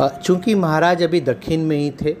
[0.00, 2.12] चूँकि महाराज अभी दक्षिण में ही थे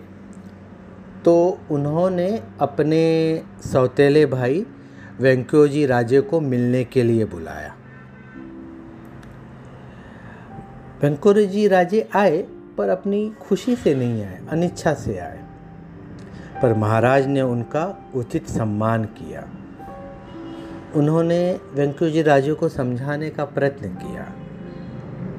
[1.24, 3.42] तो उन्होंने अपने
[3.72, 4.66] सौतेले भाई
[5.20, 7.74] वेंक्योजी राजे को मिलने के लिए बुलाया।
[11.02, 12.46] वेंकोजी राजे आए,
[12.78, 15.44] पर अपनी खुशी से नहीं आए, अनिच्छा से आए।
[16.62, 19.48] पर महाराज ने उनका उचित सम्मान किया।
[20.94, 24.32] उन्होंने वेंक्योजी राजे को समझाने का प्रयत्न किया।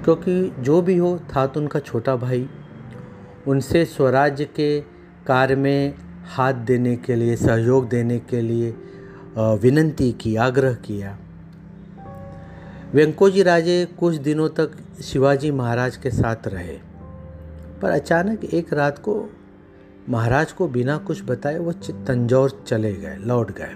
[0.07, 2.47] क्योंकि जो भी हो, था तो उनका छोटा भाई।
[3.47, 4.79] उनसे स्वराज्य के
[5.27, 5.93] कार्य में
[6.27, 8.69] हाथ देने के लिए, सहयोग देने के लिए
[9.37, 11.17] विनंती की, आग्रह किया।
[12.93, 16.77] वेंकोजी राजे कुछ दिनों तक शिवाजी महाराज के साथ रहे,
[17.81, 19.21] पर अचानक एक रात को
[20.09, 23.75] महाराज को बिना कुछ बताए वो तंजौर चले गए, लौट गए।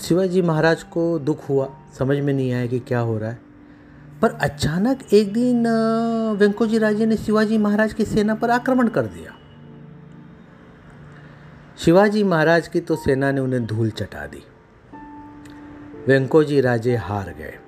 [0.00, 3.51] शिवाजी महाराज को दुख हुआ, समझ में नहीं आया कि क्या हो रहा है।
[4.22, 5.66] पर अचानक एक दिन
[6.38, 9.34] वेंकोजी राजे ने शिवाजी महाराज की सेना पर आक्रमण कर दिया।
[11.78, 14.42] शिवाजी महाराज की तो सेना ने उन्हें धूल चटा दी।
[16.08, 17.58] वेंकोजी राजे हार गए।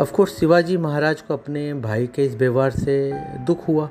[0.00, 3.12] ऑफकोर्स शिवाजी महाराज को अपने भाई के इस व्यवहार से
[3.46, 3.88] दुख हुआ।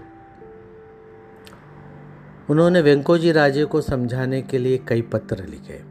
[2.50, 5.82] उन्होंने वेंकोजी राजे को समझाने के लिए कई पत्र लिखे।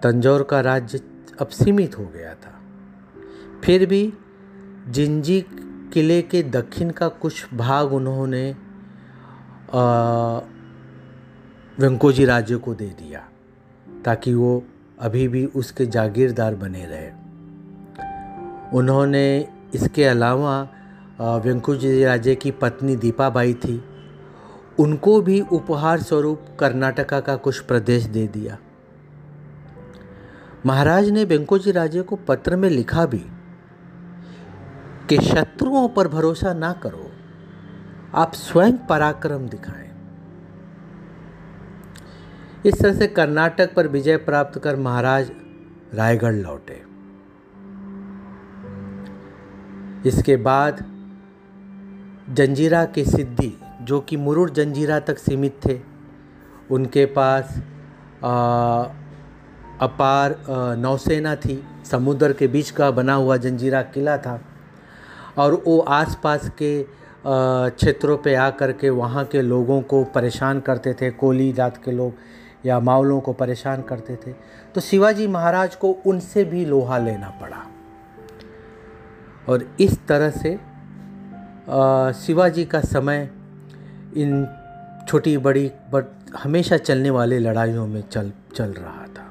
[0.00, 1.00] तंजौर का राज्य
[1.40, 2.52] अब सीमित हो गया था।
[3.64, 4.12] फिर भी
[4.88, 5.40] जिंजी
[5.92, 8.44] किले के दक्षिण का कुछ भाग उन्होंने
[11.78, 13.22] वेंकोजी राज्य को दे दिया,
[14.04, 14.62] ताकि वो
[14.98, 17.10] अभी भी उसके जागीरदार बने रहे।
[18.78, 20.60] उन्होंने इसके अलावा
[21.20, 23.82] वेंकोजी राज्य की पत्नी दीपाबाई थी।
[24.78, 28.56] उनको भी उपहार स्वरूप कर्नाटका का कुछ प्रदेश दे दिया।
[30.66, 33.24] महाराज ने वेंकोजी राजे को पत्र में लिखा भी
[35.08, 37.10] कि शत्रुओं पर भरोसा ना करो
[38.14, 39.90] आप स्वयं पराक्रम दिखाएँ।
[42.66, 45.30] इस तरह से कर्नाटक पर विजय प्राप्त कर महाराज
[45.94, 46.82] रायगढ़ लौटे।
[50.08, 50.84] इसके बाद
[52.30, 55.80] जंजीरा के सिद्धि जो कि मुरुड़ जंजीरा तक सीमित थे
[56.70, 57.62] उनके पास
[58.24, 58.84] आ,
[59.80, 60.36] अपार
[60.78, 64.40] नौसेना थी। समुद्र के बीच का बना हुआ जंजीरा किला था
[65.38, 66.72] और वो आसपास के
[67.26, 72.12] क्षेत्रों पे आकर के वहाँ के लोगों को परेशान करते थे। कोली जात के लोग
[72.66, 74.32] या मावलों को परेशान करते थे।
[74.74, 77.64] तो शिवाजी महाराज को उनसे भी लोहा लेना पड़ा।
[79.48, 80.56] और इस तरह से
[82.18, 83.28] शिवाजी का समय
[84.16, 84.46] इन
[85.08, 86.04] छोटी बड़ी, बट
[86.36, 89.30] हमेशा चलने वाली लड़ाइयों में चल चल रहा था।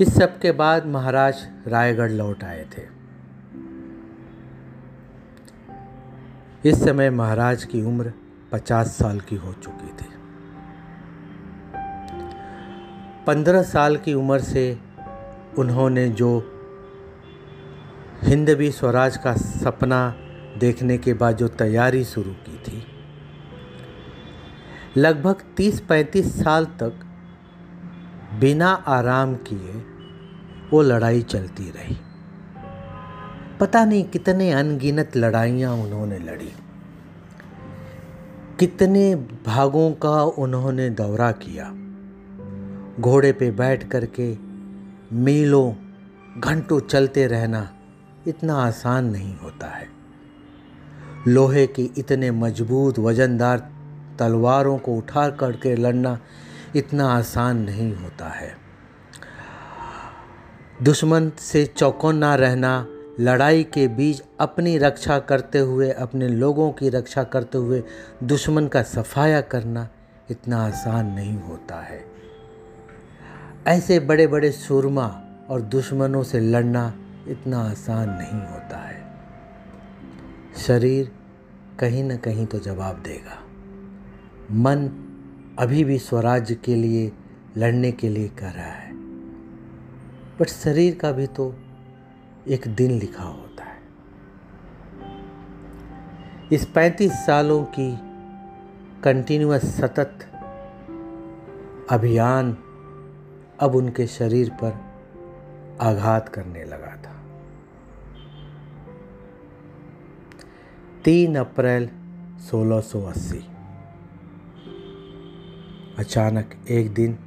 [0.00, 2.82] इस सब के बाद महाराज रायगढ़ लौट आए थे।
[6.68, 8.12] इस समय महाराज की उम्र
[8.52, 10.08] पचास साल की हो चुकी थी।
[13.26, 14.78] पंद्रह साल की उम्र से
[15.58, 16.32] उन्होंने जो
[18.22, 20.14] हिंदवी स्वराज का सपना
[20.58, 22.86] देखने के बाद जो तैयारी शुरू की थी,
[24.96, 27.03] लगभग तीस पैंतीस साल तक
[28.40, 29.72] बिना आराम किए
[30.72, 31.96] वो लड़ाई चलती रही।
[33.60, 36.52] पता नहीं कितने अनगिनत लड़ाइयाँ उन्होंने लड़ी।
[38.60, 39.14] कितने
[39.46, 41.64] भागों का उन्होंने दौरा किया।
[43.02, 44.36] घोड़े पे बैठ करके
[45.12, 45.72] मीलों,
[46.40, 47.70] घंटों चलते रहना
[48.26, 49.88] इतना आसान नहीं होता है।
[51.28, 53.70] लोहे की इतने मज़बूत वजनदार
[54.18, 56.18] तलवारों को उठा करके लड़ना
[56.76, 58.56] इतना आसान नहीं होता है।
[60.82, 62.86] दुश्मन से चौकन्ना रहना,
[63.20, 67.82] लड़ाई के बीच अपनी रक्षा करते हुए, अपने लोगों की रक्षा करते हुए
[68.22, 69.88] दुश्मन का सफाया करना
[70.30, 72.04] इतना आसान नहीं होता है।
[73.66, 76.94] ऐसे बड़े बड़े सुरमा और दुश्मनों से लड़ना
[77.28, 79.04] इतना आसान नहीं होता है।
[80.56, 81.12] शरीर
[81.78, 83.38] कहीं ना कहीं तो जवाब देगा।
[84.50, 85.03] मन
[85.58, 87.12] अभी भी स्वराज्य के लिए,
[87.56, 88.94] लड़ने के लिए कर रहा है।
[90.38, 91.54] बट शरीर का भी तो
[92.48, 93.82] एक दिन लिखा होता है।
[96.52, 97.98] इस पैंतीस सालों की
[99.02, 100.18] कंटिन्यूस सतत
[101.90, 102.56] अभियान
[103.60, 104.84] अब उनके शरीर पर
[105.80, 107.22] आघात करने लगा था।
[111.04, 111.90] तीन अप्रैल
[112.46, 113.53] 1680
[115.98, 117.18] अचानक एक दिन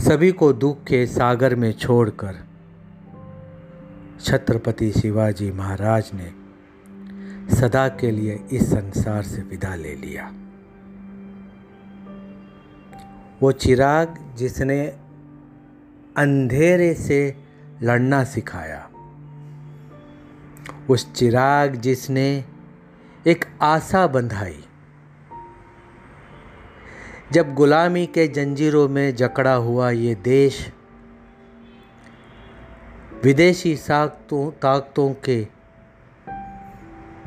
[0.00, 2.36] सभी को दुख के सागर में छोड़कर
[4.20, 6.32] छत्रपति शिवाजी महाराज ने
[7.56, 10.32] सदा के लिए इस संसार से विदा ले लिया।
[13.42, 14.86] वो चिराग जिसने
[16.16, 17.44] अंधेरे से
[17.82, 18.90] लड़ना सिखाया,
[20.90, 22.44] उस चिराग जिसने
[23.26, 24.64] एक आशा बंधाई
[27.32, 30.72] जब गुलामी के जंजीरों में जकड़ा हुआ ये देश,
[33.24, 35.48] विदेशी साख्तों ताकतों के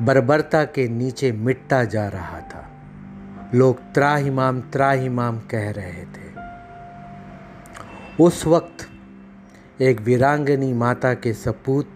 [0.02, 2.70] बर्बरता के नीचे मिटता जा रहा था।
[3.54, 6.28] लोग त्राहिमाम त्राहिमाम कह रहे थे।
[8.20, 8.90] उस वक्त
[9.82, 11.88] एक वीरांगनी माता के सपूत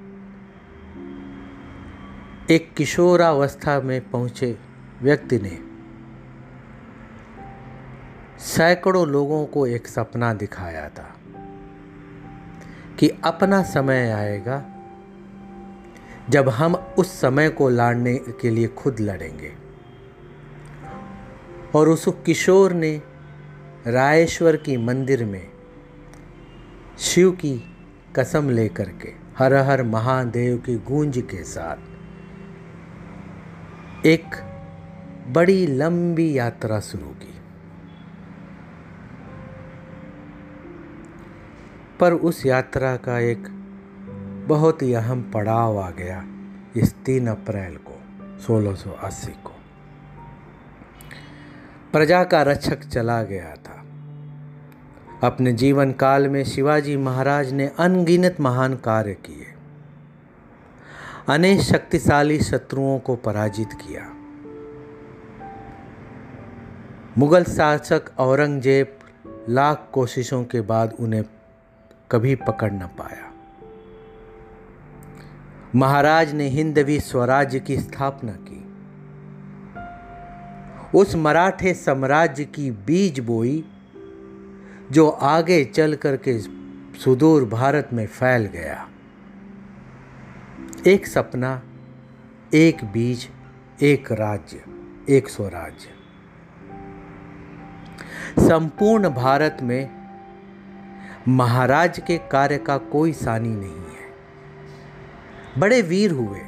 [2.50, 4.58] एक किशोरावस्था में पहुँचे
[5.02, 5.72] व्यक्ति ने
[8.43, 11.15] सैकड़ों लोगों को एक सपना दिखाया था
[12.99, 14.65] कि अपना समय आएगा
[16.31, 19.53] जब हम उस समय को लाड़ने के लिए खुद लड़ेंगे।
[21.75, 23.03] और उस किशोर ने
[23.87, 25.49] रायेश्वर की मंदिर में
[26.99, 27.77] शिव की
[28.17, 31.77] कसम लेकर के हर हर महादेव की गूंज के साथ
[34.06, 34.25] एक
[35.29, 37.31] बड़ी लंबी यात्रा शुरू की।
[42.02, 43.44] पर उस यात्रा का एक
[44.49, 46.25] बहुत ही अहम पड़ाव आ गया
[46.76, 48.00] इस तीन अप्रैल को
[48.38, 49.52] 1680 को।
[51.93, 53.84] प्रजा का रक्षक चला गया था।
[55.28, 59.46] अपने जीवन काल में शिवाजी महाराज ने अनगिनत महान कार्य किए।
[61.28, 64.02] अनेक शक्तिशाली शत्रुओं को पराजित किया।
[67.19, 68.99] मुगल शासक औरंगज़ेब
[69.49, 71.25] लाख कोशिशों के बाद उन्हें
[72.12, 73.32] कभी पकड़ न पाया।
[75.76, 78.62] महाराज ने हिंदवी स्वराज्य की स्थापना की।
[80.99, 83.64] उस मराठे साम्राज्य की बीज बोई,
[84.93, 86.38] जो आगे चल करके
[86.99, 88.88] सुदूर भारत में फैल गया।
[90.87, 91.62] एक सपना,
[92.55, 93.31] एक बीज,
[93.82, 94.64] एक राज्य,
[95.09, 95.88] एक स्वराज्य।
[98.49, 100.01] संपूर्ण भारत में
[101.29, 104.11] महाराज के कार्य का कोई सानी नहीं है।
[105.59, 106.41] बड़े वीर हुए,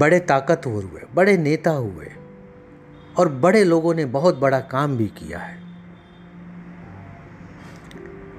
[0.00, 2.12] बड़े ताकतवर हुए, बड़े नेता हुए,
[3.18, 5.60] और बड़े लोगों ने बहुत बड़ा काम भी किया है।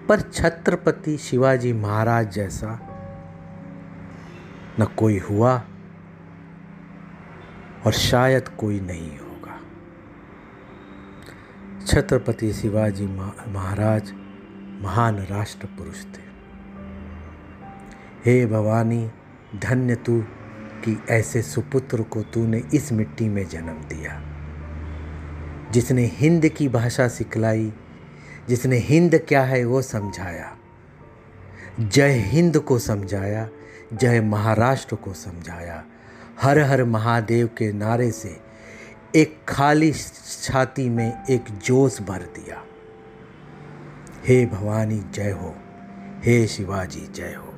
[0.08, 2.80] पर छत्रपति शिवाजी महाराज जैसा
[4.80, 5.62] न कोई हुआ,
[7.86, 9.60] और शायद कोई नहीं होगा।
[11.86, 13.08] छत्रपति शिवाजी
[13.48, 14.14] महाराज
[14.84, 16.34] महान राष्ट्र पुरुष थे।
[18.26, 19.12] हे भवानी,
[19.56, 20.22] धन्य तू
[20.84, 24.22] कि ऐसे सुपुत्र को तूने इस मिट्टी में जन्म दिया।
[25.72, 27.74] जिसने हिंद की भाषा सिखलाई,
[28.50, 30.58] जिसने हिंद क्या है वो समझाया।
[31.80, 33.50] जय हिंद को समझाया,
[33.94, 35.84] जय महाराष्ट्र को समझाया।
[36.42, 38.40] हर हर महादेव के नारे से
[39.16, 39.94] एक खाली
[40.44, 42.64] छाती में एक जोश भर दिया।
[44.28, 45.56] हे भवानी जय हो
[46.24, 47.53] हे शिवाजी जय हो।